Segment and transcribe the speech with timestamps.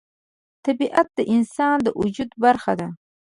[0.65, 2.87] طبیعت د انسان د وجود برخه ده.